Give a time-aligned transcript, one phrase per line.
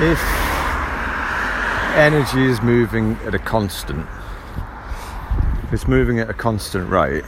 [0.00, 0.22] if
[1.96, 4.06] energy is moving at a constant,
[5.64, 7.24] if it's moving at a constant rate,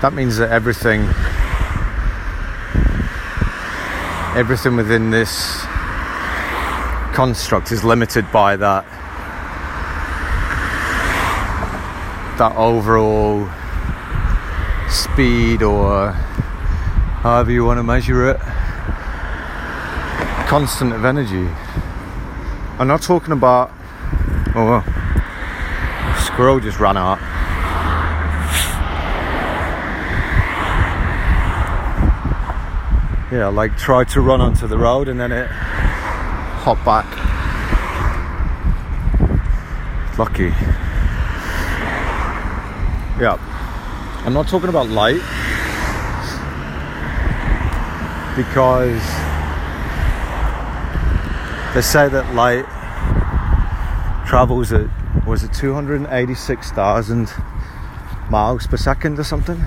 [0.00, 1.02] that means that everything
[4.38, 5.60] everything within this
[7.12, 8.86] construct is limited by that
[12.38, 13.46] that overall
[14.88, 16.12] speed or
[17.22, 18.38] however you want to measure it
[20.48, 21.48] constant of energy
[22.78, 23.70] i'm not talking about
[24.54, 27.18] oh well, squirrel just ran out
[33.30, 37.06] yeah, like tried to run onto the road and then it hopped back.
[40.18, 40.52] Lucky.
[43.20, 43.36] Yeah.
[44.24, 45.20] I'm not talking about light
[48.36, 49.02] because
[51.74, 52.64] they say that light
[54.26, 54.88] travels at
[55.26, 57.32] was it 286,000
[58.30, 59.60] miles per second or something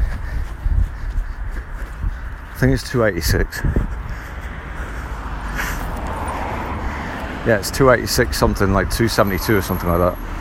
[2.51, 3.61] I think it's 286.
[7.47, 10.40] Yeah, it's 286 something, like 272 or something like that.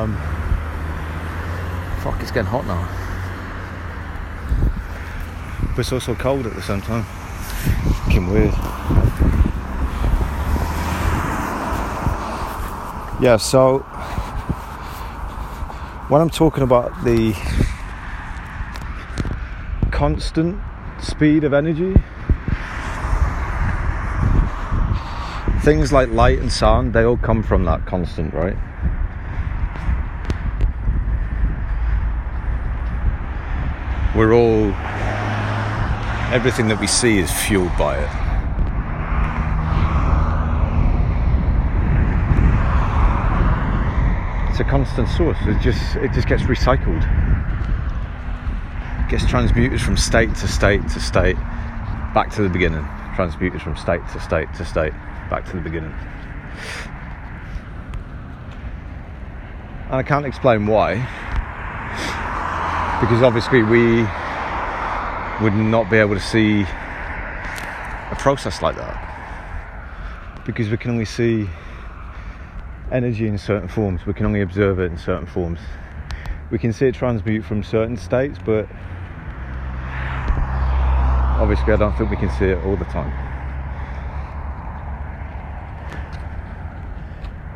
[0.00, 0.16] Um,
[2.00, 2.88] fuck, it's getting hot now.
[5.76, 7.04] But it's also cold at the same time.
[8.04, 8.54] Fucking weird.
[13.22, 13.80] Yeah, so
[16.08, 17.34] when I'm talking about the
[19.90, 20.58] constant
[21.02, 21.94] speed of energy.
[25.60, 28.56] Things like light and sound, they all come from that constant, right?
[34.20, 34.66] We're all,
[36.30, 38.10] everything that we see is fueled by it.
[44.50, 45.38] It's a constant source.
[45.46, 47.00] It just it just gets recycled
[49.08, 51.36] gets transmuted from state to state to state
[52.12, 54.92] back to the beginning transmuted from state to state to state
[55.30, 55.94] back to the beginning
[59.86, 61.08] and I can't explain why
[63.00, 64.02] because obviously we
[65.42, 68.96] would not be able to see a process like that
[70.44, 71.48] because we can only see
[72.92, 75.60] energy in certain forms we can only observe it in certain forms
[76.50, 78.68] we can see it transmute from certain states but
[81.40, 83.10] obviously I don't think we can see it all the time.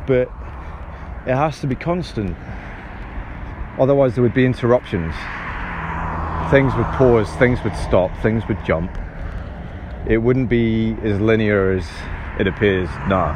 [0.07, 0.27] But
[1.27, 2.35] it has to be constant.
[3.79, 5.13] Otherwise there would be interruptions.
[6.51, 8.91] Things would pause, things would stop, things would jump.
[10.07, 11.87] It wouldn't be as linear as
[12.39, 13.33] it appears now.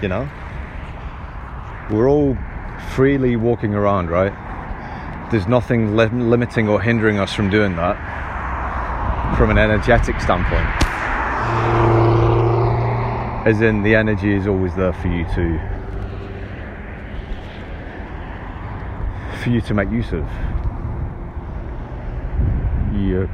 [0.00, 0.28] You know?
[1.90, 2.36] We're all
[2.94, 4.32] freely walking around, right?
[5.30, 7.96] there's nothing lim- limiting or hindering us from doing that
[9.36, 10.66] from an energetic standpoint.
[13.46, 15.77] As in, the energy is always there for you to
[19.38, 20.26] for you to make use of.
[22.94, 23.28] You,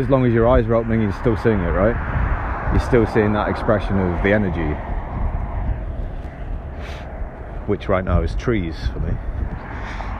[0.00, 1.96] as long as your eyes are opening, you're still seeing it, right?
[2.72, 4.74] You're still seeing that expression of the energy,
[7.66, 9.12] which right now is trees for me.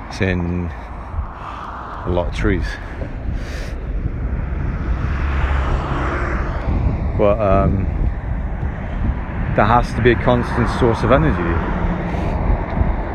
[0.08, 2.66] It's in a lot of trees.
[7.16, 7.84] But um,
[9.54, 11.79] there has to be a constant source of energy.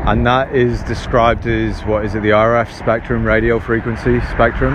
[0.06, 4.74] And that is described as what is it, the RF spectrum, radio frequency spectrum,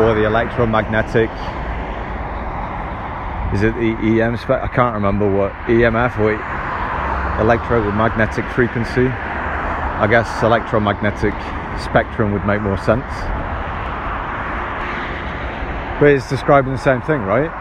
[0.00, 1.28] or the electromagnetic.
[3.52, 4.62] Is it the EM spec?
[4.62, 6.32] I can't remember what EMF or
[7.42, 9.08] electromagnetic frequency.
[9.08, 11.34] I guess electromagnetic
[11.78, 13.04] spectrum would make more sense.
[16.00, 17.52] But it's describing the same thing, right?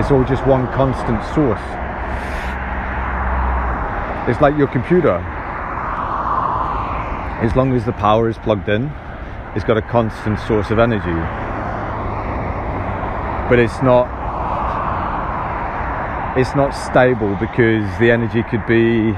[0.00, 1.60] It's all just one constant source.
[4.28, 5.16] It's like your computer.
[7.42, 8.92] As long as the power is plugged in,
[9.54, 11.18] it's got a constant source of energy.
[13.48, 14.20] But it's not
[16.38, 19.12] it's not stable because the energy could be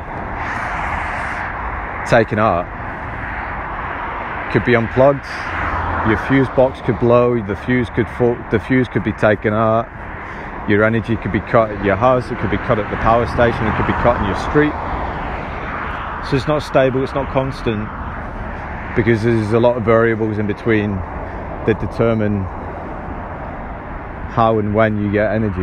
[2.11, 2.67] taken out
[4.53, 5.25] could be unplugged
[6.09, 9.89] your fuse box could blow, the fuse could fall, the fuse could be taken out.
[10.69, 13.27] Your energy could be cut at your house, it could be cut at the power
[13.27, 14.73] station, it could be cut in your street.
[16.29, 17.87] So it's not stable, it's not constant
[18.97, 20.93] because there's a lot of variables in between
[21.67, 22.45] that determine
[24.33, 25.55] how and when you get energy.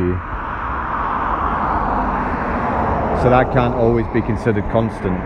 [3.22, 5.18] So that can't always be considered constant.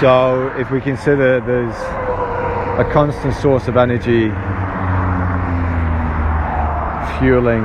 [0.00, 1.76] So if we consider there's
[2.80, 4.30] a constant source of energy
[7.18, 7.64] fueling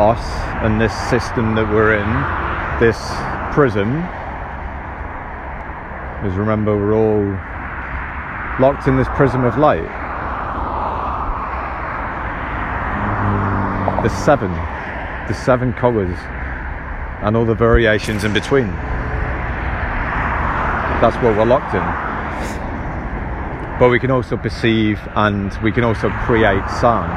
[0.00, 0.24] us
[0.64, 2.98] and this system that we're in, this
[3.54, 4.02] prism,
[6.20, 7.24] because remember we're all
[8.60, 9.88] locked in this prism of light.
[14.02, 14.50] The seven,
[15.28, 16.18] the seven colours,
[17.22, 18.66] and all the variations in between.
[21.00, 21.80] That's what we're locked in.
[23.78, 27.16] But we can also perceive and we can also create sound.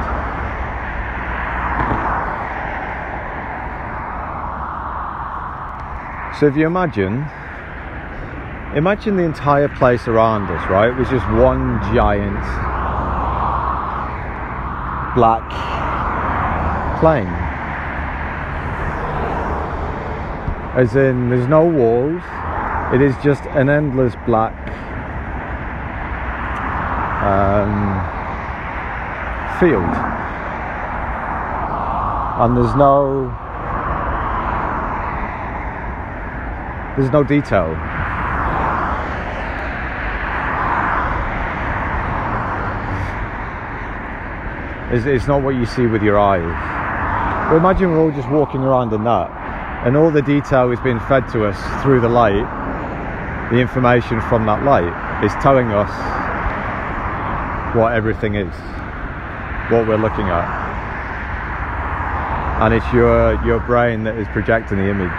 [6.40, 7.28] So if you imagine
[8.76, 10.88] Imagine the entire place around us, right?
[10.88, 12.34] It was just one giant
[15.14, 15.48] black
[16.98, 17.28] plane.
[20.76, 22.20] As in, there's no walls,
[22.92, 24.52] it is just an endless black
[27.22, 28.02] um,
[29.60, 29.94] field.
[32.40, 33.30] And there's no
[36.96, 37.76] there's no detail
[44.94, 46.46] It's, it's not what you see with your eyes.
[47.50, 49.28] But imagine we're all just walking around in that,
[49.84, 52.46] and all the detail is being fed to us through the light.
[53.50, 54.86] The information from that light
[55.24, 55.90] is telling us
[57.74, 58.54] what everything is,
[59.68, 60.46] what we're looking at.
[62.62, 65.10] And it's your, your brain that is projecting the image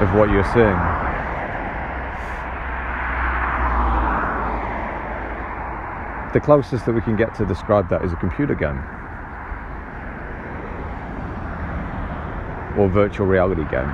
[0.00, 0.95] of what you're seeing.
[6.36, 8.76] The closest that we can get to describe that is a computer game
[12.76, 13.90] or virtual reality game.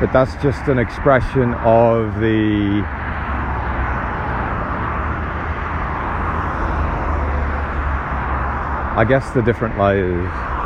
[0.00, 2.82] But that's just an expression of the
[8.96, 10.59] I guess the different layers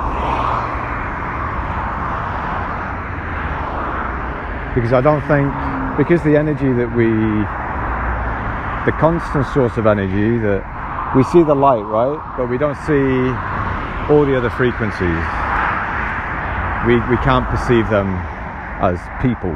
[4.74, 5.46] because I don't think
[5.96, 7.06] because the energy that we
[8.84, 12.18] the constant source of energy that we see the light right?
[12.36, 13.30] But we don't see
[14.12, 15.22] all the other frequencies.
[16.86, 18.18] We we can't perceive them
[18.82, 19.54] as people.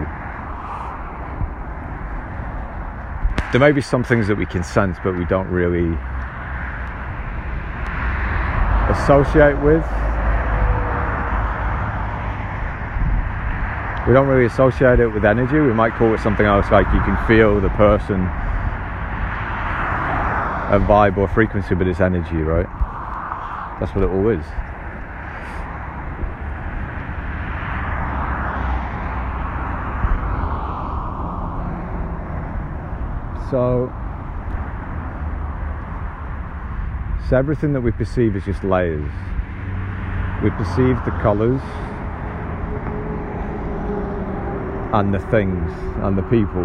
[3.50, 5.98] There may be some things that we can sense but we don't really
[8.90, 9.84] associate with
[14.08, 15.60] we don't really associate it with energy.
[15.60, 18.22] We might call it something else like you can feel the person,
[20.72, 22.66] a vibe or frequency, but it's energy, right?
[23.78, 24.46] That's what it all is.
[33.50, 33.92] So,
[37.28, 39.12] so everything that we perceive is just layers.
[40.42, 41.60] We perceive the colours,
[44.92, 45.70] and the things
[46.02, 46.64] and the people.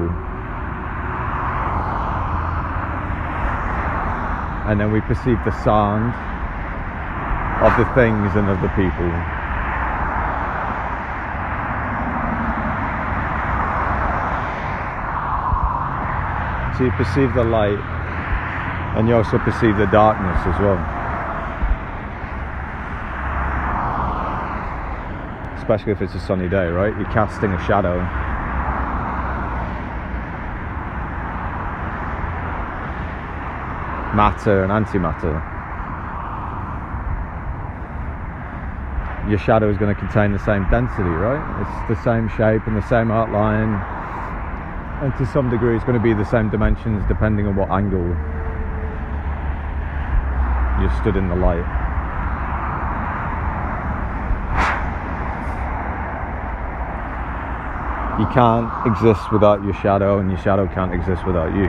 [4.66, 6.14] And then we perceive the sound
[7.64, 9.12] of the things and of the people.
[16.78, 17.80] So you perceive the light
[18.96, 21.03] and you also perceive the darkness as well.
[25.64, 26.94] Especially if it's a sunny day, right?
[26.98, 27.96] You're casting a shadow.
[34.14, 35.40] Matter and antimatter.
[39.30, 41.40] Your shadow is going to contain the same density, right?
[41.62, 43.80] It's the same shape and the same outline,
[45.02, 48.04] and to some degree, it's going to be the same dimensions depending on what angle
[50.84, 51.83] you stood in the light.
[58.24, 61.66] You can't exist without your shadow, and your shadow can't exist without you.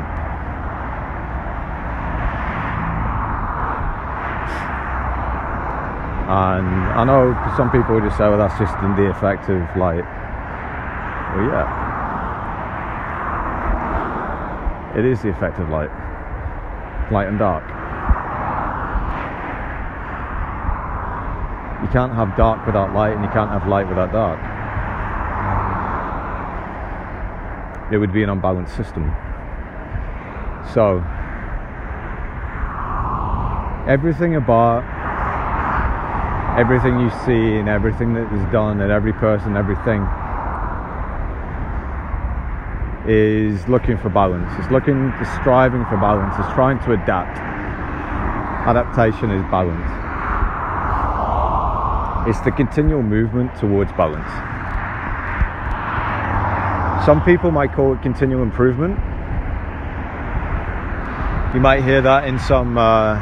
[6.31, 10.05] And I know some people just say, well, that's just in the effect of light.
[11.35, 11.67] Well, yeah.
[14.97, 15.91] It is the effect of light.
[17.11, 17.65] Light and dark.
[21.83, 24.54] You can't have dark without light, and you can't have light without dark.
[27.93, 29.13] It would be an unbalanced system.
[30.73, 31.05] So,
[33.87, 34.83] everything about
[36.59, 40.07] everything you see and everything that is done and every person, everything
[43.07, 44.51] is looking for balance.
[44.59, 46.35] It's looking, it's striving for balance.
[46.39, 47.39] It's trying to adapt.
[48.67, 49.85] Adaptation is balance.
[52.29, 54.54] It's the continual movement towards balance.
[57.05, 58.99] Some people might call it continual improvement.
[61.55, 63.21] You might hear that in some uh,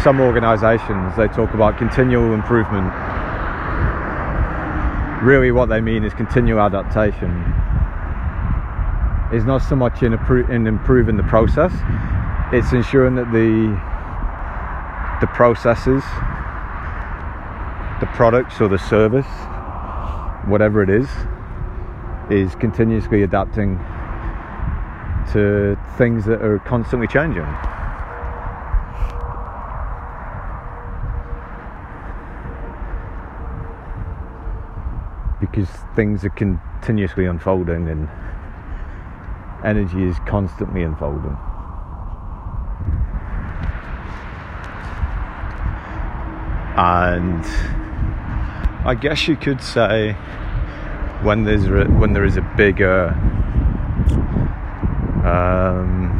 [0.00, 1.16] some organisations.
[1.16, 2.92] They talk about continual improvement.
[5.24, 7.32] Really, what they mean is continual adaptation
[9.32, 10.12] It's not so much in,
[10.48, 11.72] in improving the process,
[12.52, 13.74] it's ensuring that the
[15.20, 16.04] the processes,
[17.98, 19.26] the products or the service,
[20.46, 21.08] whatever it is,
[22.30, 23.78] is continuously adapting
[25.32, 27.46] to things that are constantly changing.
[35.40, 38.08] Because things are continuously unfolding and
[39.64, 41.36] energy is constantly unfolding.
[46.76, 47.44] And
[48.84, 50.16] I guess you could say
[51.24, 53.08] when there's when there is a bigger
[55.24, 56.14] um,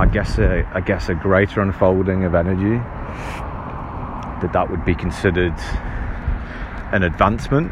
[0.00, 2.78] I guess a, I guess a greater unfolding of energy
[4.40, 5.54] that that would be considered
[6.92, 7.70] an advancement.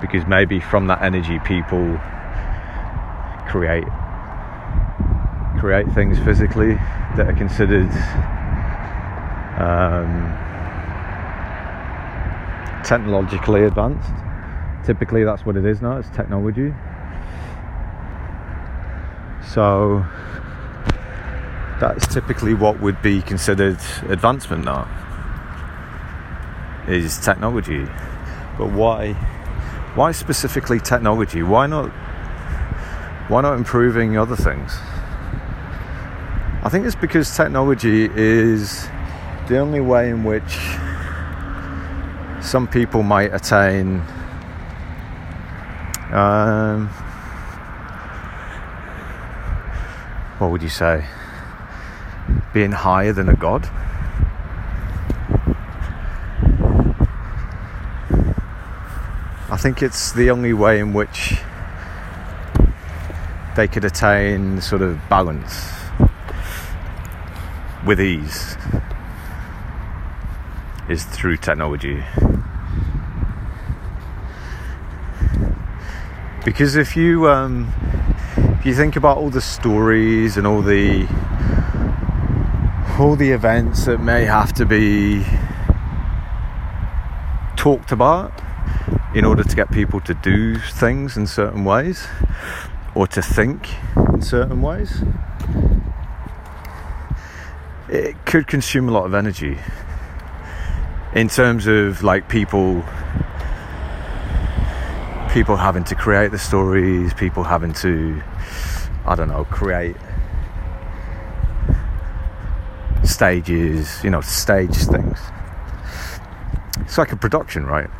[0.00, 1.98] Because maybe from that energy people
[3.48, 3.88] create
[5.58, 6.74] create things physically
[7.16, 7.90] that are considered
[9.58, 10.47] um,
[12.88, 14.10] technologically advanced.
[14.86, 15.98] Typically, that's what it is now.
[15.98, 16.72] It's technology.
[19.46, 20.06] So
[21.78, 23.78] that's typically what would be considered
[24.08, 24.88] advancement now.
[26.88, 27.86] Is technology,
[28.56, 29.12] but why?
[29.94, 31.42] Why specifically technology?
[31.42, 31.90] Why not?
[33.28, 34.78] Why not improving other things?
[36.64, 38.88] I think it's because technology is
[39.48, 40.77] the only way in which
[42.48, 44.00] some people might attain
[46.12, 46.88] um,
[50.38, 51.04] what would you say
[52.54, 53.68] being higher than a god
[59.50, 61.42] I think it's the only way in which
[63.56, 65.74] they could attain sort of balance
[67.84, 68.56] with ease
[70.88, 72.02] is through technology.
[76.48, 77.70] Because if you um,
[78.58, 81.06] if you think about all the stories and all the
[82.98, 85.26] all the events that may have to be
[87.58, 88.32] talked about
[89.14, 92.06] in order to get people to do things in certain ways
[92.94, 93.68] or to think
[94.14, 95.02] in certain ways,
[97.90, 99.58] it could consume a lot of energy
[101.12, 102.82] in terms of like people
[105.28, 108.20] people having to create the stories people having to
[109.06, 109.96] i don't know create
[113.04, 115.18] stages you know stage things
[116.80, 117.90] it's like a production right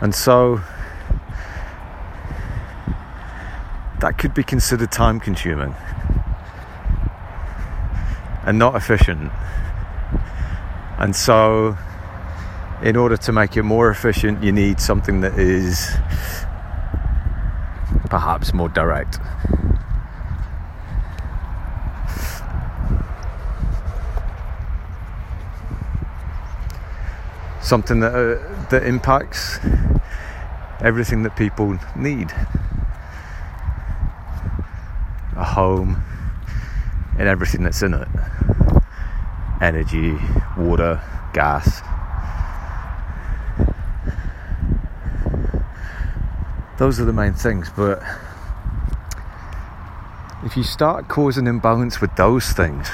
[0.00, 0.60] and so
[4.00, 5.74] that could be considered time consuming
[8.44, 9.30] and not efficient.
[10.98, 11.76] And so,
[12.82, 15.90] in order to make it more efficient, you need something that is
[18.08, 19.18] perhaps more direct.
[27.62, 29.58] Something that, uh, that impacts
[30.80, 32.32] everything that people need
[35.36, 36.02] a home
[37.18, 38.08] and everything that's in it
[39.60, 40.16] energy,
[40.56, 41.02] water,
[41.34, 41.82] gas.
[46.80, 48.02] Those are the main things, but
[50.46, 52.88] if you start causing imbalance with those things,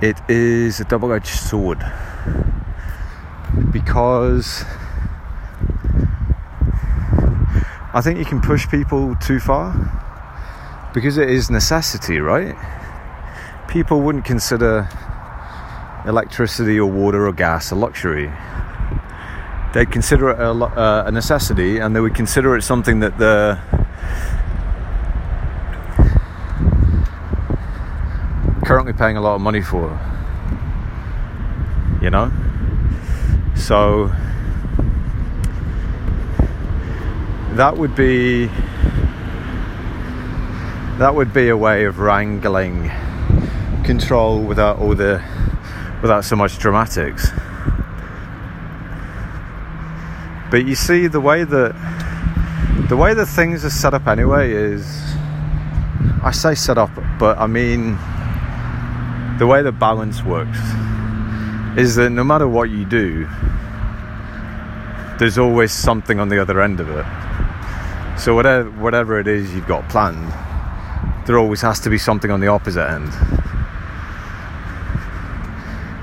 [0.00, 1.84] it is a double edged sword
[3.70, 4.64] because
[7.92, 9.74] I think you can push people too far
[10.94, 12.56] because it is necessity, right?
[13.68, 14.88] People wouldn't consider
[16.06, 18.32] electricity or water or gas a luxury.
[19.76, 23.56] They'd consider it a, uh, a necessity and they would consider it something that they're
[28.64, 29.90] currently paying a lot of money for.
[32.00, 32.32] You know?
[33.54, 34.10] So
[37.52, 38.46] that would be
[40.96, 42.90] that would be a way of wrangling
[43.84, 45.22] control without all the
[46.00, 47.30] without so much dramatics
[50.50, 51.74] but you see the way that
[52.88, 54.84] the way that things are set up anyway is
[56.22, 57.98] I say set up but I mean
[59.38, 60.58] the way the balance works
[61.76, 63.26] is that no matter what you do
[65.18, 67.06] there's always something on the other end of it
[68.18, 70.32] so whatever whatever it is you've got planned
[71.26, 73.12] there always has to be something on the opposite end.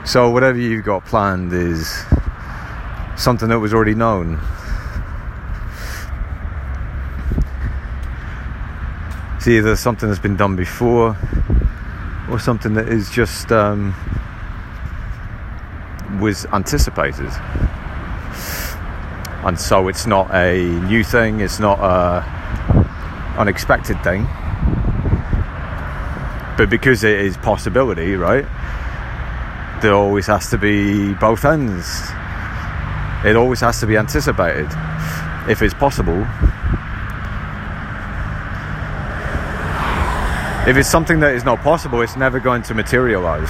[0.06, 2.04] So, whatever you've got planned is
[3.18, 4.40] something that was already known.
[9.38, 11.18] It's either something that's been done before
[12.30, 13.94] or something that is just um,
[16.20, 17.32] was anticipated.
[19.46, 24.28] And so it's not a new thing, it's not a unexpected thing
[26.58, 28.46] but because it is possibility, right?
[29.82, 32.02] There always has to be both ends.
[33.26, 34.68] It always has to be anticipated
[35.48, 36.28] if it's possible.
[40.68, 43.50] If it's something that is not possible, it's never going to materialize.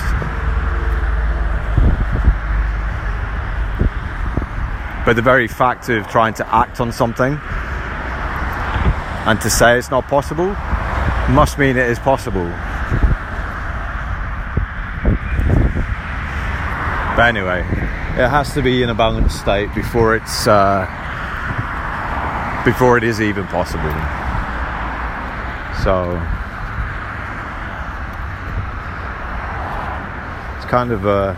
[5.05, 7.39] But the very fact of trying to act on something
[9.25, 10.55] and to say it's not possible
[11.33, 12.45] must mean it is possible.
[17.15, 17.63] But anyway,
[18.15, 20.85] it has to be in a balanced state before it's uh,
[22.63, 23.89] before it is even possible.
[25.83, 26.11] So
[30.57, 31.35] it's kind of a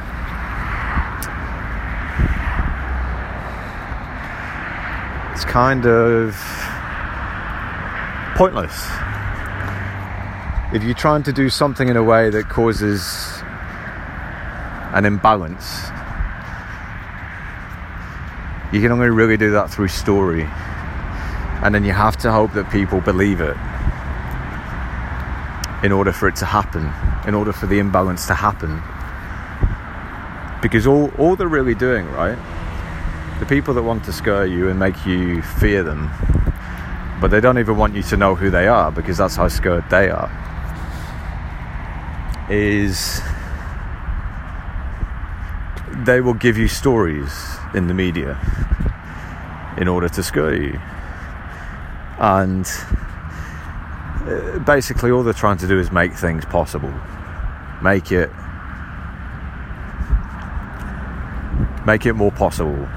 [5.34, 6.36] it's kind of
[8.36, 8.90] pointless
[10.74, 13.42] if you're trying to do something in a way that causes
[14.94, 15.85] an imbalance.
[18.76, 20.44] You can only really do that through story.
[21.64, 23.56] And then you have to hope that people believe it
[25.82, 26.92] in order for it to happen,
[27.26, 28.82] in order for the imbalance to happen.
[30.62, 32.38] Because all, all they're really doing, right?
[33.40, 36.12] The people that want to scare you and make you fear them,
[37.22, 39.90] but they don't even want you to know who they are because that's how scared
[39.90, 40.30] they are,
[42.50, 43.22] is
[45.92, 47.32] they will give you stories
[47.74, 48.40] in the media
[49.78, 50.80] in order to scare you.
[52.20, 52.66] And
[54.26, 56.94] uh, basically, all they're trying to do is make things possible,
[57.82, 58.30] make it
[61.86, 62.88] make it more possible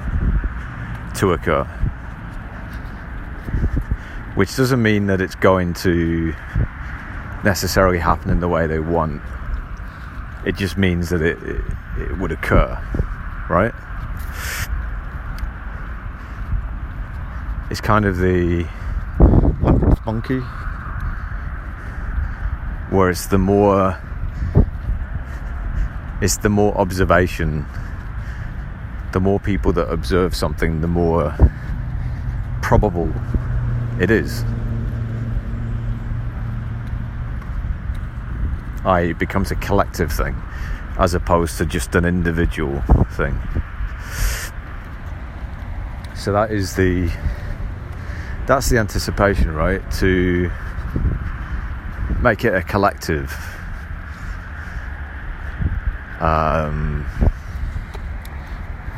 [1.15, 1.63] to occur.
[4.35, 6.33] Which doesn't mean that it's going to
[7.43, 9.21] necessarily happen in the way they want.
[10.45, 11.61] It just means that it, it
[12.01, 12.77] it would occur,
[13.49, 13.73] right?
[17.69, 18.67] It's kind of the
[20.05, 20.39] monkey,
[22.89, 23.97] where it's the more
[26.21, 27.65] it's the more observation,
[29.13, 31.35] the more people that observe something, the more
[32.61, 33.13] probable
[33.99, 34.43] it is.
[38.85, 40.35] I, it becomes a collective thing
[40.99, 42.81] as opposed to just an individual
[43.13, 43.39] thing.
[46.13, 47.09] So that is the
[48.45, 49.81] that's the anticipation, right?
[49.93, 50.51] To
[52.19, 53.33] make it a collective.
[56.19, 57.05] Um,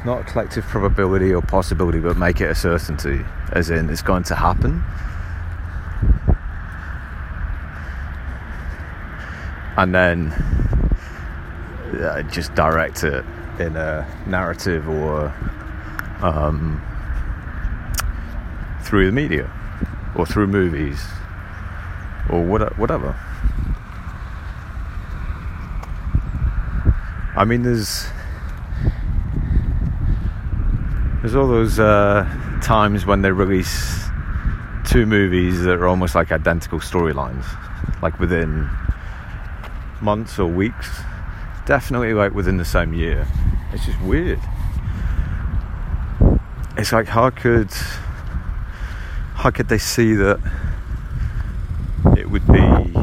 [0.04, 4.24] not a collective probability or possibility, but make it a certainty, as in it's going
[4.24, 4.84] to happen.
[9.78, 10.61] And then
[12.00, 13.26] uh, just direct it
[13.60, 15.34] in a narrative or
[16.22, 16.82] um,
[18.84, 19.52] through the media
[20.16, 21.02] or through movies
[22.30, 23.16] or whatever.
[27.36, 28.08] I mean, there's
[31.22, 32.24] There's all those uh,
[32.64, 34.06] times when they release
[34.86, 37.46] two movies that are almost like identical storylines,
[38.02, 38.68] like within
[40.02, 40.90] months or weeks.
[41.66, 43.28] Definitely like within the same year.
[43.72, 44.40] It's just weird.
[46.78, 47.72] It's like how could
[49.36, 50.40] how could they see that
[52.18, 52.94] it would be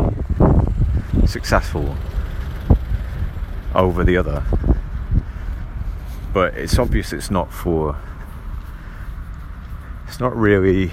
[1.27, 1.97] successful
[3.75, 4.43] over the other?
[6.35, 7.97] But it's obvious it's not for
[10.09, 10.91] it's not really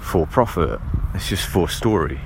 [0.00, 0.80] for profit,
[1.14, 2.20] it's just for story.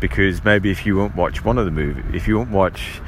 [0.00, 3.00] Because maybe if you won't watch one of the movie, if you won't watch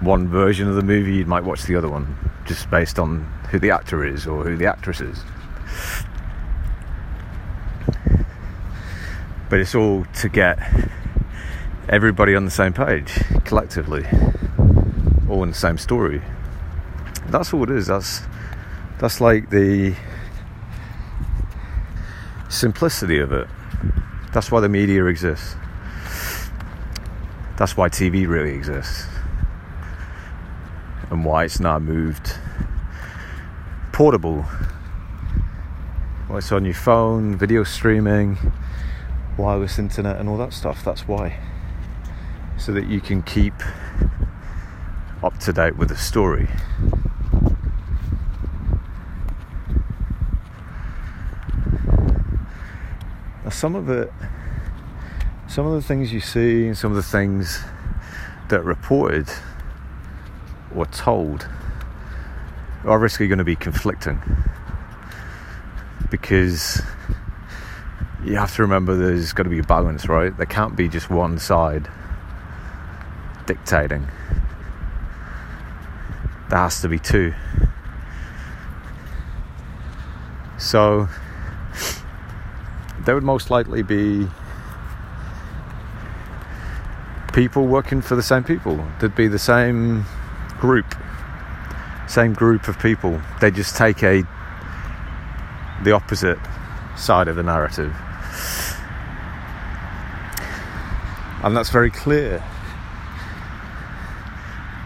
[0.00, 3.58] one version of the movie, you might watch the other one just based on who
[3.58, 5.22] the actor is or who the actress is.
[9.48, 10.58] But it's all to get
[11.88, 13.12] everybody on the same page
[13.44, 14.06] collectively,
[15.28, 16.22] all in the same story.
[17.26, 17.88] That's all it is.
[17.88, 18.22] That's
[18.98, 19.94] that's like the
[22.48, 23.48] simplicity of it.
[24.32, 25.56] That's why the media exists.
[27.60, 29.04] That's why TV really exists.
[31.10, 32.32] And why it's now moved
[33.92, 34.46] portable.
[36.26, 38.38] Well, it's on your phone, video streaming,
[39.36, 40.82] wireless internet, and all that stuff.
[40.82, 41.38] That's why.
[42.56, 43.52] So that you can keep
[45.22, 46.48] up to date with the story.
[53.44, 54.10] Now, some of it,
[55.50, 57.60] some of the things you see, and some of the things
[58.50, 59.28] that reported
[60.76, 61.48] or told
[62.84, 64.22] are obviously going to be conflicting
[66.08, 66.80] because
[68.24, 70.36] you have to remember there's got to be a balance, right?
[70.36, 71.88] There can't be just one side
[73.46, 74.06] dictating.
[76.48, 77.34] There has to be two.
[80.58, 81.08] So
[83.00, 84.28] there would most likely be
[87.32, 88.84] people working for the same people.
[88.98, 90.04] There'd be the same
[90.58, 90.94] group,
[92.08, 93.20] same group of people.
[93.40, 94.22] They just take a
[95.82, 96.38] the opposite
[96.96, 97.94] side of the narrative.
[101.42, 102.44] And that's very clear.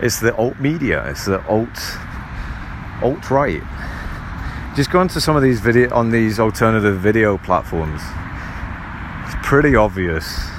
[0.00, 1.98] It's the alt media, it's the alt
[3.02, 3.62] alt right.
[4.76, 8.02] Just go into some of these video on these alternative video platforms.
[9.26, 10.53] It's pretty obvious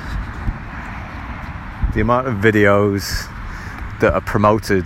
[1.96, 3.26] the amount of videos
[4.02, 4.86] that are promoted.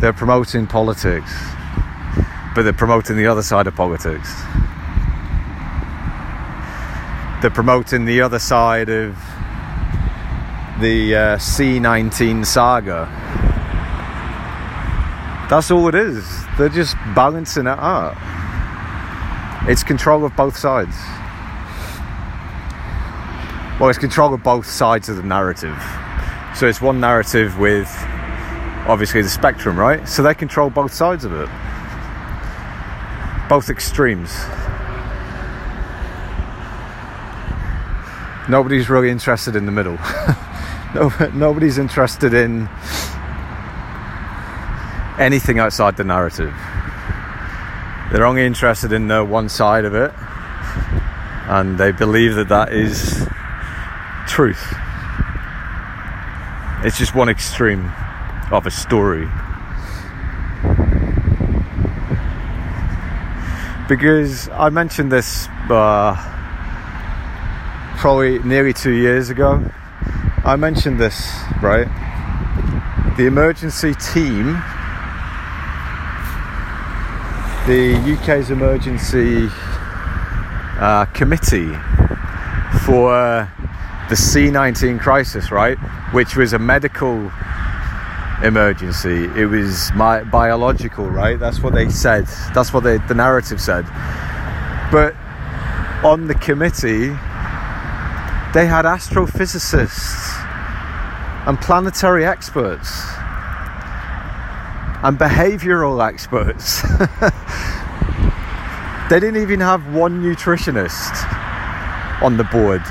[0.00, 1.30] They're promoting politics,
[2.54, 4.34] but they're promoting the other side of politics.
[7.42, 9.14] They're promoting the other side of
[10.80, 13.04] the uh, C19 saga.
[15.50, 16.26] That's all it is.
[16.56, 18.16] They're just balancing it out.
[19.68, 20.96] It's control of both sides.
[23.80, 25.74] Well, it's control of both sides of the narrative.
[26.54, 27.88] So it's one narrative with
[28.86, 30.06] obviously the spectrum, right?
[30.06, 31.48] So they control both sides of it,
[33.48, 34.38] both extremes.
[38.50, 39.94] Nobody's really interested in the middle.
[40.94, 42.68] no, nobody's interested in
[45.18, 46.52] anything outside the narrative.
[48.12, 50.12] They're only interested in the one side of it,
[51.48, 53.26] and they believe that that is
[54.40, 54.74] truth.
[56.82, 57.92] It's just one extreme
[58.50, 59.28] of a story.
[63.86, 66.16] Because I mentioned this uh,
[67.98, 69.62] probably nearly two years ago.
[70.42, 71.88] I mentioned this, right?
[73.18, 74.54] The emergency team,
[77.66, 79.50] the UK's emergency
[80.80, 81.74] uh, committee
[82.86, 83.46] for
[84.10, 85.78] the C19 crisis, right?
[86.12, 87.30] Which was a medical
[88.42, 89.26] emergency.
[89.36, 91.38] It was my, biological, right?
[91.38, 92.26] That's what they said.
[92.52, 93.84] That's what they, the narrative said.
[94.90, 95.14] But
[96.04, 97.10] on the committee,
[98.52, 100.44] they had astrophysicists
[101.46, 102.90] and planetary experts
[105.04, 106.82] and behavioral experts.
[109.08, 111.14] they didn't even have one nutritionist
[112.22, 112.82] on the board.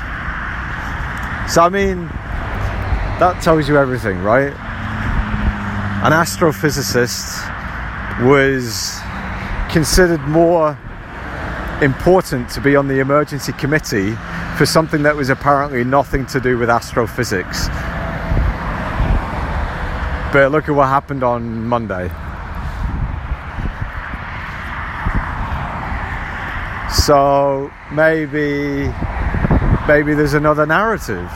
[1.50, 2.06] So, I mean,
[3.18, 4.52] that tells you everything, right?
[6.04, 7.42] An astrophysicist
[8.24, 9.00] was
[9.68, 10.78] considered more
[11.82, 14.12] important to be on the emergency committee
[14.56, 17.66] for something that was apparently nothing to do with astrophysics.
[20.32, 22.08] But look at what happened on Monday.
[26.92, 28.92] So maybe
[29.90, 31.28] maybe there's another narrative.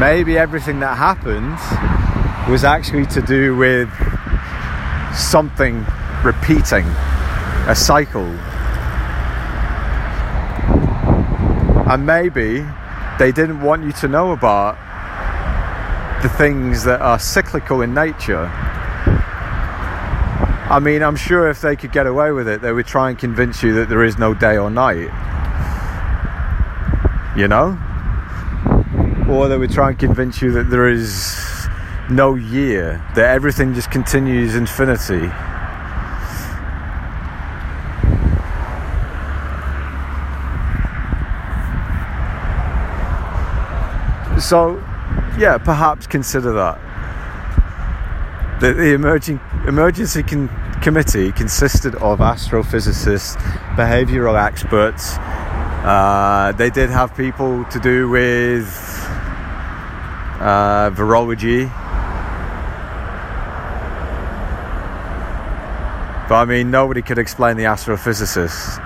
[0.00, 1.56] Maybe everything that happened
[2.50, 3.88] was actually to do with
[5.14, 5.86] something
[6.24, 6.84] repeating,
[7.68, 8.26] a cycle.
[11.88, 12.66] And maybe
[13.16, 14.74] they didn't want you to know about
[16.20, 18.50] the things that are cyclical in nature.
[20.68, 23.16] I mean, I'm sure if they could get away with it, they would try and
[23.16, 25.31] convince you that there is no day or night.
[27.36, 27.78] You know?
[29.28, 31.66] Or they would try and convince you that there is
[32.10, 35.30] no year, that everything just continues infinity.
[44.38, 44.82] So,
[45.38, 46.78] yeah, perhaps consider that.
[48.60, 50.50] The, the emerging, emergency con-
[50.82, 53.36] committee consisted of astrophysicists,
[53.76, 55.16] behavioural experts.
[55.82, 58.66] Uh, they did have people to do with
[60.40, 61.68] uh, virology.
[66.28, 68.78] But I mean, nobody could explain the astrophysicists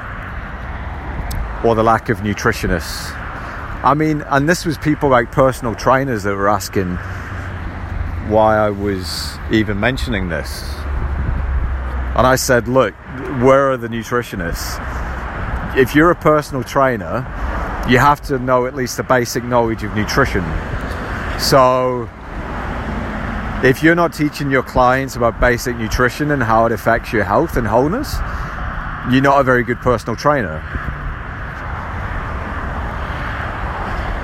[1.65, 3.13] or the lack of nutritionists.
[3.85, 6.97] I mean, and this was people like personal trainers that were asking
[8.29, 10.63] why I was even mentioning this.
[12.17, 12.95] And I said, look,
[13.43, 14.96] where are the nutritionists?
[15.77, 17.19] If you're a personal trainer,
[17.89, 20.45] you have to know at least the basic knowledge of nutrition.
[21.39, 22.09] So,
[23.63, 27.57] if you're not teaching your clients about basic nutrition and how it affects your health
[27.57, 28.15] and wholeness,
[29.11, 30.63] you're not a very good personal trainer.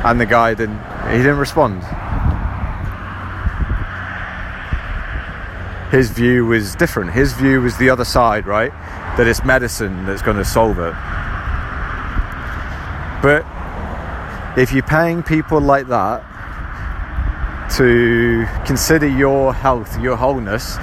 [0.05, 1.81] and the guy didn't he didn't respond
[5.93, 8.73] his view was different his view was the other side right
[9.17, 10.95] that it's medicine that's going to solve it
[13.22, 13.46] but
[14.58, 16.22] if you're paying people like that
[17.76, 20.76] to consider your health your wholeness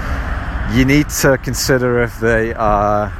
[0.73, 3.13] you need to consider if they are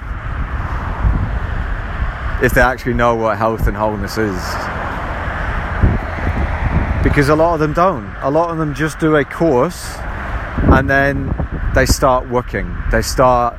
[2.42, 4.40] if they actually know what health and wholeness is
[7.04, 8.14] because a lot of them don't.
[8.22, 11.34] A lot of them just do a course and then
[11.74, 12.76] they start working.
[12.92, 13.58] They start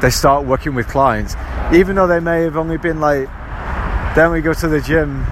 [0.00, 1.36] they start working with clients,
[1.72, 3.28] even though they may have only been like
[4.14, 5.24] they we go to the gym.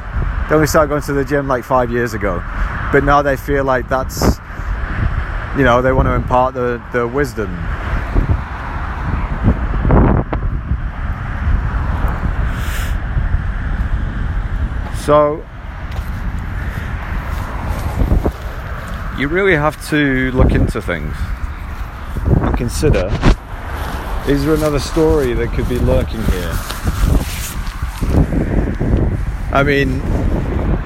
[0.49, 2.43] Then we started going to the gym like five years ago,
[2.93, 4.38] but now they feel like that's
[5.57, 7.55] you know they want to impart the the wisdom.
[15.05, 15.45] So
[19.19, 21.14] you really have to look into things
[22.25, 23.11] and consider
[24.27, 27.00] is there another story that could be lurking here?
[29.53, 30.01] I mean,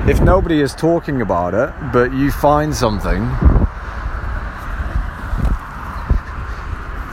[0.09, 3.23] if nobody is talking about it, but you find something,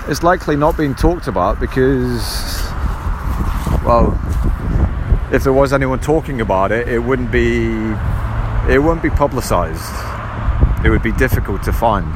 [0.10, 2.22] it's likely not being talked about because,
[3.86, 4.18] well,
[5.32, 7.66] if there was anyone talking about it, it wouldn't be,
[8.70, 10.12] it wouldn't be publicized
[10.84, 12.08] it would be difficult to find.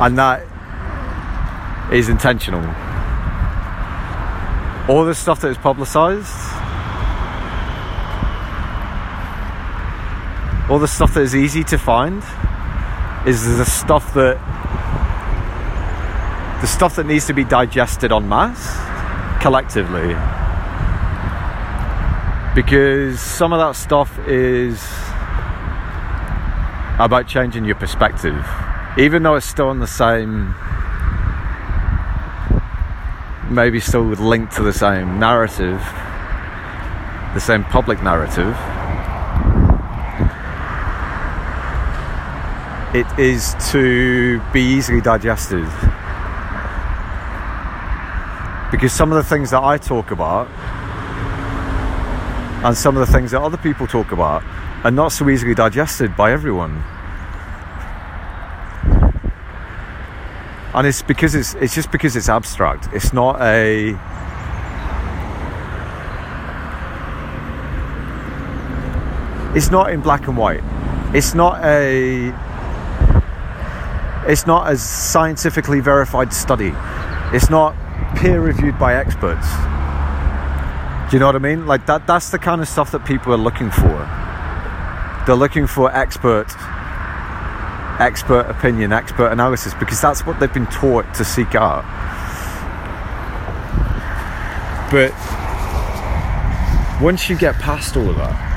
[0.00, 0.42] And that
[1.92, 2.62] is intentional.
[4.90, 6.34] All the stuff that is publicized,
[10.68, 12.24] all the stuff that is easy to find,
[13.24, 14.36] is the stuff that
[16.60, 18.76] the stuff that needs to be digested en masse
[19.40, 20.16] collectively.
[22.56, 24.82] Because some of that stuff is
[26.98, 28.44] about changing your perspective,
[28.98, 30.52] even though it's still on the same,
[33.50, 35.80] maybe still linked to the same narrative,
[37.34, 38.56] the same public narrative.
[42.94, 45.66] It is to be easily digested.
[48.70, 50.48] Because some of the things that I talk about
[52.64, 54.44] and some of the things that other people talk about
[54.84, 56.84] are not so easily digested by everyone.
[60.72, 62.88] And it's because it's it's just because it's abstract.
[62.92, 63.90] It's not a
[69.56, 70.62] it's not in black and white.
[71.12, 72.32] It's not a
[74.30, 76.72] it's not a scientifically verified study.
[77.32, 77.74] It's not
[78.16, 79.48] peer reviewed by experts.
[81.10, 81.66] Do you know what I mean?
[81.66, 84.06] Like that that's the kind of stuff that people are looking for.
[85.26, 86.46] They're looking for expert
[88.00, 91.84] expert opinion, expert analysis, because that's what they've been taught to seek out.
[94.90, 95.12] But
[97.00, 98.48] once you get past all of that,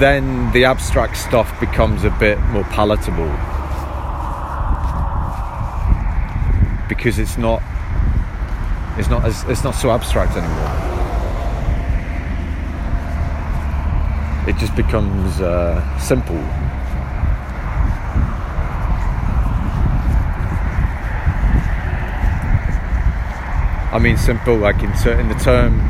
[0.00, 3.30] then the abstract stuff becomes a bit more palatable.
[6.88, 7.62] Because it's not
[8.98, 10.88] it's not as it's not so abstract anymore.
[14.48, 16.42] It just becomes uh, simple
[23.92, 25.80] I mean simple like in, in the term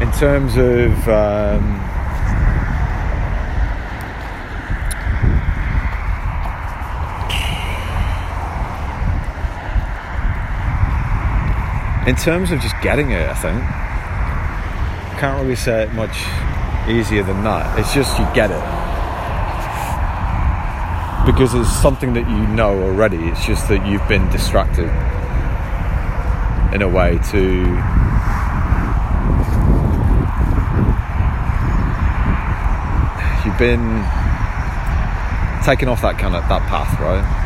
[0.00, 1.64] in terms of um,
[12.06, 13.60] in terms of just getting it, I think
[15.18, 16.24] can't really say it much
[16.88, 17.78] easier than that.
[17.78, 18.64] It's just you get it
[21.26, 23.28] because it's something that you know already.
[23.28, 24.90] It's just that you've been distracted
[26.74, 27.40] in a way to
[33.44, 34.04] you've been
[35.64, 37.40] taken off that kind of that path, right?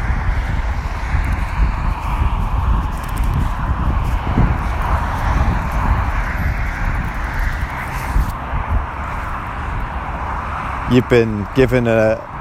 [10.91, 12.38] you've been given a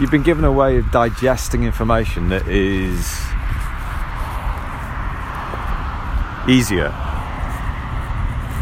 [0.00, 3.20] you've been given a way of digesting information that is
[6.48, 6.88] easier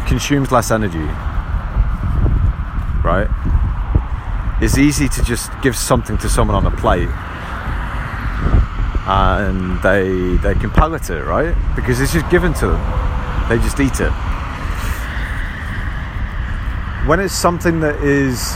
[0.07, 0.97] consumes less energy
[3.03, 3.29] right
[4.61, 7.09] it's easy to just give something to someone on a plate
[9.07, 13.09] and they they can palate it right because it's just given to them
[13.49, 14.11] they just eat it.
[17.07, 18.53] When it's something that is.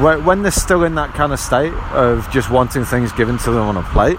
[0.00, 3.62] When they're still in that kind of state of just wanting things given to them
[3.62, 4.18] on a plate,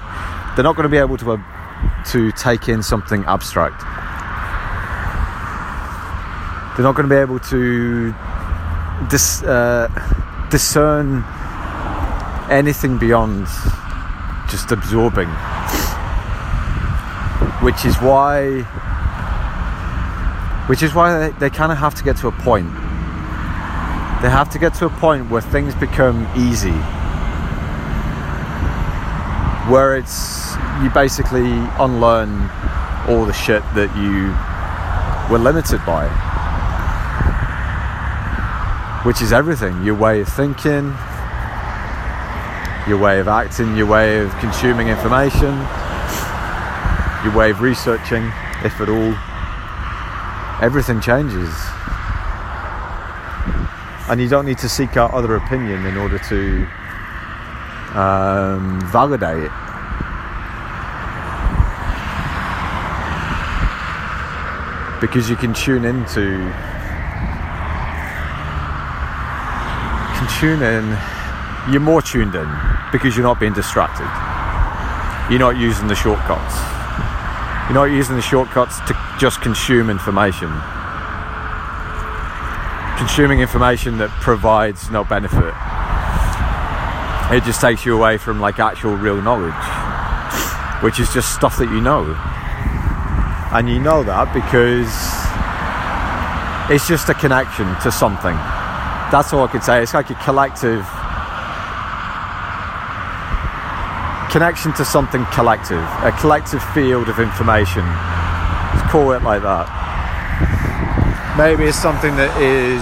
[0.55, 3.81] they're not going to be able to, uh, to take in something abstract.
[6.75, 8.13] They're not going to be able to
[9.09, 9.87] dis, uh,
[10.49, 11.23] discern
[12.49, 13.47] anything beyond
[14.49, 15.29] just absorbing
[17.61, 18.61] which is why
[20.67, 22.69] which is why they, they kind of have to get to a point
[24.21, 26.77] they have to get to a point where things become easy.
[29.71, 32.49] Where it's you basically unlearn
[33.07, 34.31] all the shit that you
[35.31, 36.07] were limited by.
[39.03, 39.83] Which is everything.
[39.83, 40.95] Your way of thinking
[42.87, 45.53] your way of acting your way of consuming information
[47.23, 48.31] your way of researching,
[48.63, 49.13] if at all,
[50.63, 51.53] everything changes.
[54.09, 56.67] And you don't need to seek out other opinion in order to
[57.97, 59.51] um, validate it.
[65.01, 66.39] Because you can tune into,
[70.17, 70.97] can tune in,
[71.71, 72.49] you're more tuned in
[72.91, 74.07] because you're not being distracted.
[75.29, 76.55] You're not using the shortcuts
[77.67, 80.47] you're not using the shortcuts to just consume information.
[82.97, 85.53] Consuming information that provides no benefit.
[87.31, 89.53] It just takes you away from like actual real knowledge,
[90.83, 92.15] which is just stuff that you know.
[93.53, 94.91] And you know that because
[96.73, 98.35] it's just a connection to something.
[99.11, 99.81] That's all I can say.
[99.83, 100.85] It's like a collective
[104.31, 107.85] connection to something collective, a collective field of information.
[108.75, 109.86] Let's call it like that.
[111.37, 112.81] Maybe it's something that is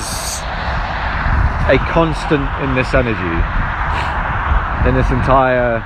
[1.68, 3.36] a constant in this energy,
[4.88, 5.84] in this entire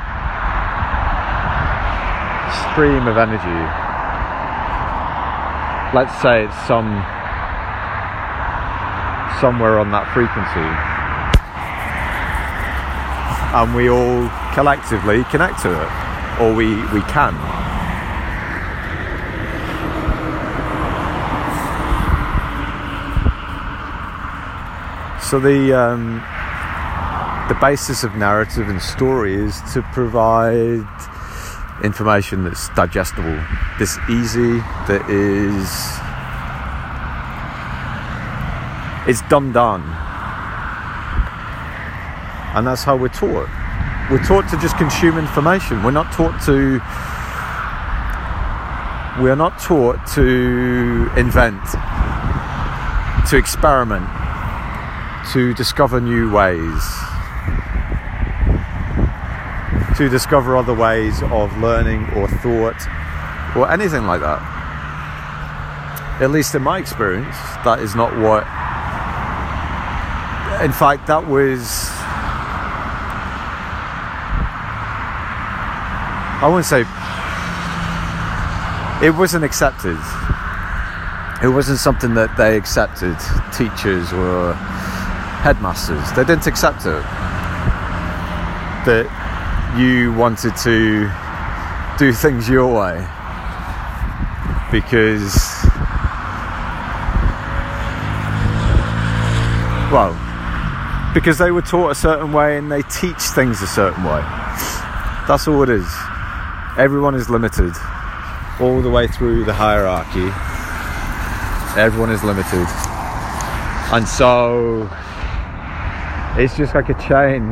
[2.70, 3.60] stream of energy.
[5.98, 7.02] Let's say it's some
[9.42, 10.70] somewhere on that frequency.
[13.58, 17.59] And we all collectively connect to it, or we, we can.
[25.30, 26.24] So the um,
[27.50, 30.88] the basis of narrative and story is to provide
[31.84, 33.40] information that's digestible,
[33.78, 34.58] that's easy,
[34.90, 35.70] that is
[39.08, 39.84] it's dumbed down,
[42.56, 43.50] and that's how we're taught.
[44.10, 45.84] We're taught to just consume information.
[45.84, 46.82] We're not taught to.
[49.22, 51.62] we are not taught to invent,
[53.30, 54.10] to experiment,
[55.34, 56.84] to discover new ways,
[59.96, 62.88] to discover other ways of learning or thought
[63.56, 64.42] or anything like that.
[66.20, 68.44] At least in my experience, that is not what.
[70.64, 71.90] In fact, that was.
[76.42, 76.86] I wouldn't say.
[79.06, 79.98] It wasn't accepted.
[81.42, 83.16] It wasn't something that they accepted,
[83.54, 84.58] teachers or
[85.42, 86.12] headmasters.
[86.14, 87.04] They didn't accept it.
[88.86, 89.08] That
[89.78, 91.12] you wanted to
[91.98, 93.08] do things your way.
[94.72, 95.36] Because
[99.92, 100.14] well
[101.16, 104.22] because they were taught a certain way and they teach things a certain way.
[105.28, 105.92] That's all it is.
[106.78, 107.74] Everyone is limited.
[108.60, 110.30] All the way through the hierarchy
[111.78, 112.68] everyone is limited.
[113.94, 114.90] And so
[116.40, 117.44] it's just like a chain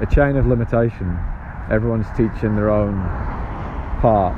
[0.00, 1.18] a chain of limitation.
[1.70, 2.94] Everyone's teaching their own
[4.00, 4.34] part.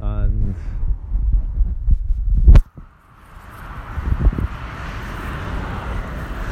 [0.00, 0.54] And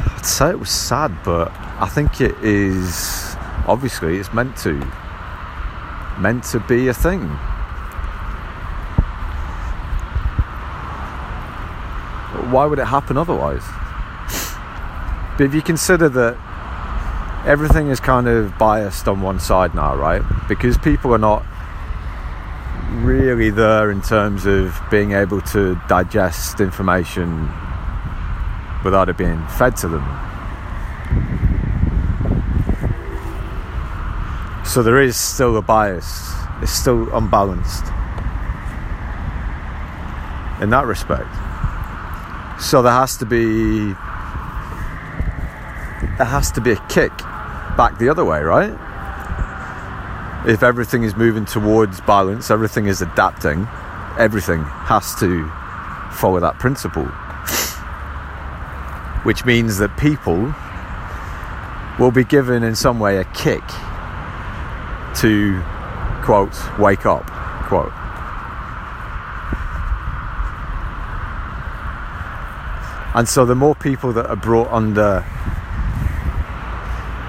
[0.16, 3.36] I'd say it was sad, but I think it is
[3.66, 4.80] obviously it's meant to
[6.18, 7.28] meant to be a thing.
[12.50, 13.64] why would it happen otherwise?
[15.36, 16.36] But if you consider that
[17.46, 20.22] everything is kind of biased on one side now, right?
[20.48, 21.44] Because people are not
[23.02, 27.50] really there in terms of being able to digest information
[28.84, 30.33] without it being fed to them.
[34.74, 37.84] So there is still a bias, it's still unbalanced
[40.60, 41.32] in that respect.
[42.60, 43.94] So there has to be
[46.16, 47.16] there has to be a kick
[47.76, 48.72] back the other way, right?
[50.44, 53.68] If everything is moving towards balance, everything is adapting,
[54.18, 55.48] everything has to
[56.10, 57.06] follow that principle.
[59.22, 60.52] Which means that people
[62.00, 63.62] will be given in some way a kick
[65.16, 65.60] to
[66.22, 67.24] quote wake up
[67.68, 67.92] quote
[73.14, 75.24] And so the more people that are brought under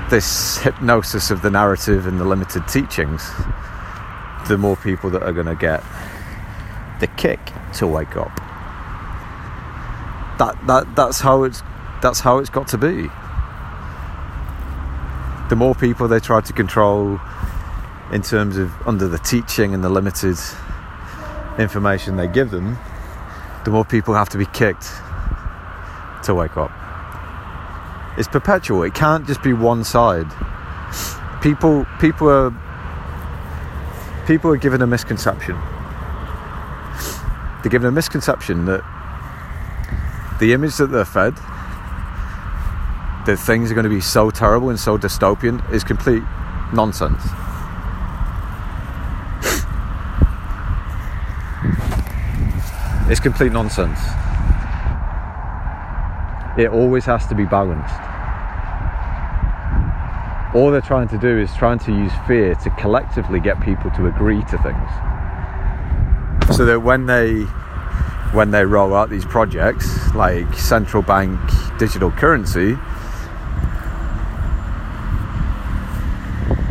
[0.10, 3.30] this hypnosis of the narrative and the limited teachings,
[4.48, 5.84] the more people that are going to get
[7.00, 7.40] the kick
[7.76, 8.36] to wake up.
[10.40, 11.62] That that that's how it's
[12.02, 13.08] that's how it's got to be.
[15.50, 17.20] The more people they try to control
[18.12, 20.38] in terms of under the teaching and the limited
[21.58, 22.78] information they give them,
[23.64, 24.88] the more people have to be kicked
[26.24, 26.72] to wake up.
[28.18, 28.84] It's perpetual.
[28.84, 30.28] It can't just be one side.
[31.42, 32.54] People people are
[34.26, 35.60] people are given a misconception.
[37.62, 38.84] They're given a misconception that
[40.40, 41.36] the image that they're fed,
[43.26, 46.24] that things are going to be so terrible and so dystopian, is complete
[46.74, 47.24] nonsense.
[53.10, 54.00] It's complete nonsense
[56.58, 57.94] it always has to be balanced.
[60.56, 64.08] All they're trying to do is trying to use fear to collectively get people to
[64.08, 66.56] agree to things.
[66.56, 67.42] So that when they
[68.32, 71.40] when they roll out these projects like central bank
[71.78, 72.76] digital currency,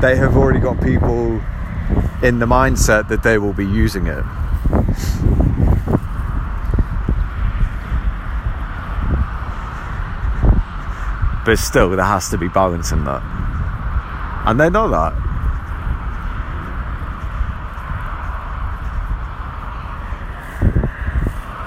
[0.01, 1.43] they have already got people
[2.23, 4.25] in the mindset that they will be using it.
[11.45, 13.23] But still there has to be balance in that.
[14.47, 15.13] And they know that.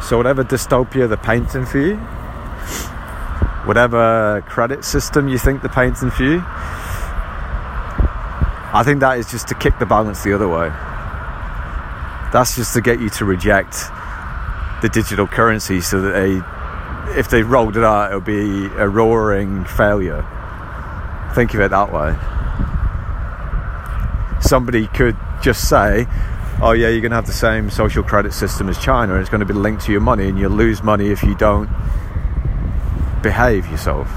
[0.03, 1.95] So whatever dystopia they're painting for you
[3.67, 6.41] whatever credit system you think they're painting for you
[8.73, 10.69] I think that is just to kick the balance the other way.
[12.33, 13.73] That's just to get you to reject
[14.81, 16.41] the digital currency so that they
[17.17, 20.23] if they rolled it out, it would be a roaring failure.
[21.33, 22.15] Think of it that way.
[24.39, 26.05] Somebody could just say,
[26.61, 29.31] oh yeah, you're going to have the same social credit system as China, and it's
[29.31, 31.69] going to be linked to your money, and you'll lose money if you don't
[33.23, 34.07] behave yourself.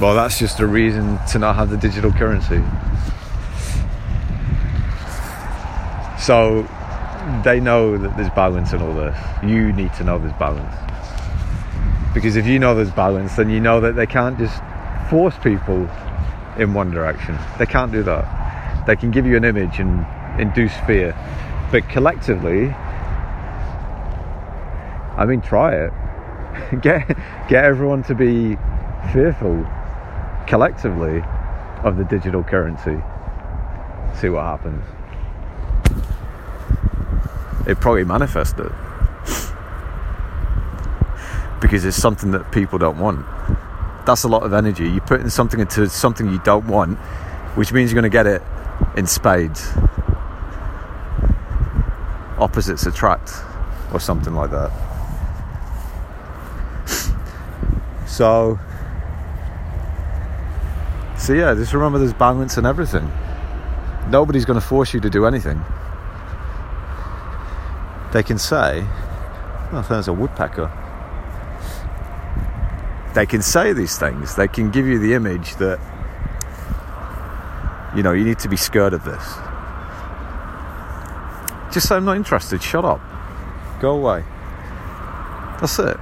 [0.00, 2.62] Well, that's just a reason to not have the digital currency.
[6.20, 6.68] So
[7.42, 9.16] they know that there's balance in all this.
[9.42, 10.74] You need to know there's balance.
[12.12, 14.60] Because if you know there's balance, then you know that they can't just
[15.10, 15.88] force people
[16.58, 17.36] in one direction.
[17.58, 18.86] They can't do that.
[18.86, 20.06] They can give you an image and
[20.40, 21.16] induce fear.
[21.72, 22.68] But collectively,
[25.16, 25.92] I mean, try it.
[26.82, 27.08] get
[27.48, 28.56] get everyone to be
[29.12, 29.66] fearful
[30.46, 31.22] collectively
[31.82, 33.02] of the digital currency.
[34.20, 34.84] See what happens
[37.66, 38.72] it probably manifested
[41.60, 43.24] because it's something that people don't want.
[44.04, 44.84] That's a lot of energy.
[44.84, 46.98] You're putting something into something you don't want,
[47.56, 48.42] which means you're going to get it
[48.98, 49.72] in spades.
[52.38, 53.32] Opposites attract,
[53.94, 54.70] or something like that.
[58.06, 58.58] So,
[61.16, 63.10] so yeah, just remember there's balance in everything.
[64.10, 65.64] Nobody's going to force you to do anything
[68.14, 68.86] they can say,
[69.72, 70.70] oh, there's a woodpecker.
[73.12, 74.36] They can say these things.
[74.36, 75.80] They can give you the image that,
[77.96, 79.24] you know, you need to be scared of this.
[81.74, 82.62] Just say, I'm not interested.
[82.62, 83.00] Shut up.
[83.80, 84.22] Go away.
[85.60, 85.96] That's it.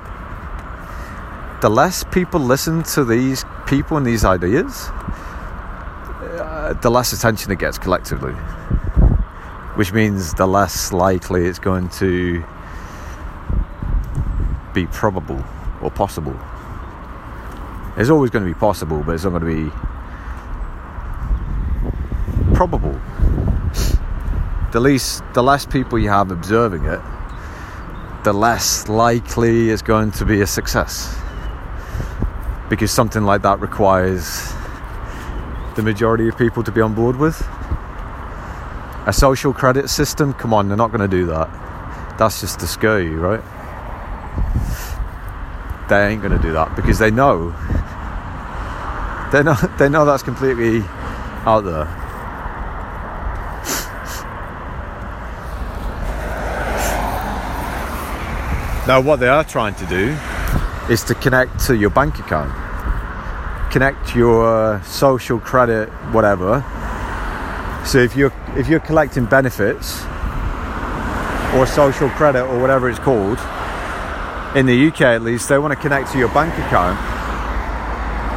[1.63, 4.91] The less people listen to these people and these ideas,
[6.21, 8.35] uh, the less attention it gets collectively
[9.75, 12.45] which means the less likely it's going to
[14.75, 15.43] be probable
[15.81, 16.39] or possible.
[17.97, 19.71] It's always going to be possible, but it's not going to be
[22.55, 22.99] probable.
[24.73, 27.01] The least, the less people you have observing it,
[28.25, 31.19] the less likely it's going to be a success.
[32.71, 34.53] Because something like that requires
[35.77, 37.43] the majority of people to be on board with
[39.07, 40.33] a social credit system?
[40.35, 41.49] Come on they're not going to do that.
[42.19, 43.43] That's just to scare you right?
[45.89, 47.51] They ain't going to do that because they know.
[49.33, 50.83] They know they know that's completely
[51.45, 51.85] out there.
[58.85, 60.17] Now what they are trying to do
[60.93, 62.51] is to connect to your bank account.
[63.73, 66.65] Connect your social credit whatever.
[67.87, 70.03] So if you're if you're collecting benefits
[71.55, 73.39] or social credit or whatever it's called,
[74.55, 76.99] in the UK at least, they want to connect to your bank account.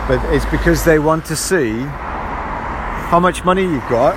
[0.08, 4.16] But it's because they want to see how much money you've got,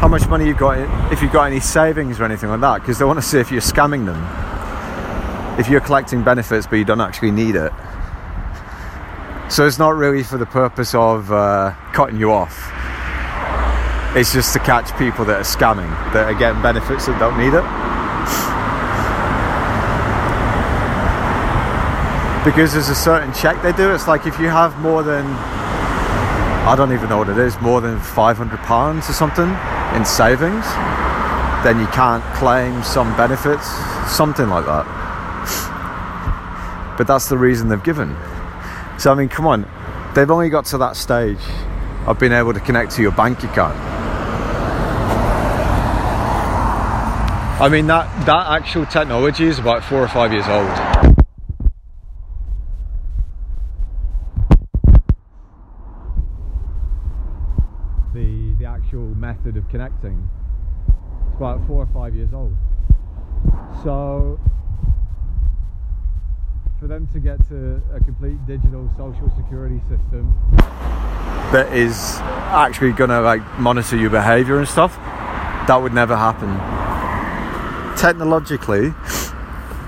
[0.00, 2.98] how much money you've got, if you've got any savings or anything like that, because
[2.98, 5.60] they want to see if you're scamming them.
[5.60, 7.72] If you're collecting benefits but you don't actually need it.
[9.50, 12.72] So it's not really for the purpose of uh, cutting you off
[14.16, 17.52] it's just to catch people that are scamming, that are getting benefits that don't need
[17.52, 17.62] it.
[22.42, 23.92] Because there's a certain check they do.
[23.92, 27.82] It's like if you have more than, I don't even know what it is, more
[27.82, 29.50] than £500 or something
[29.94, 30.64] in savings,
[31.62, 33.68] then you can't claim some benefits,
[34.10, 34.86] something like that.
[36.96, 38.16] But that's the reason they've given.
[38.98, 39.68] So, I mean, come on,
[40.14, 41.44] they've only got to that stage
[42.06, 43.95] of being able to connect to your bank account
[47.58, 50.68] I mean that that actual technology is about four or five years old.
[58.12, 60.28] The the actual method of connecting
[61.30, 62.54] is about four or five years old.
[63.82, 64.38] So
[66.78, 70.34] for them to get to a complete digital social security system
[71.52, 72.18] that is
[72.52, 74.96] actually going to like monitor your behavior and stuff
[75.66, 76.75] that would never happen
[77.96, 78.94] technologically,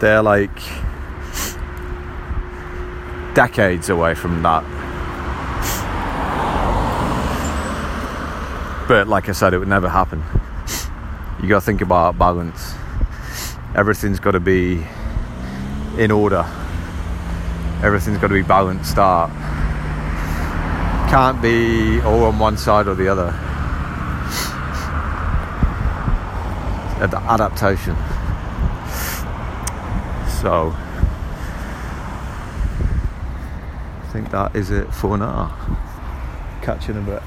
[0.01, 0.59] they're like
[3.35, 4.65] decades away from that.
[8.89, 10.23] But like I said, it would never happen.
[11.43, 12.75] You got to think about balance.
[13.77, 14.85] Everything's got to be
[15.99, 16.45] in order.
[17.83, 19.31] Everything's got to be balanced out.
[21.11, 23.48] Can't be all on one side or the other.
[27.01, 27.97] Adaptation.
[30.41, 30.75] So,
[34.03, 35.55] I think that is it for now.
[36.63, 37.23] Catch you in a bit.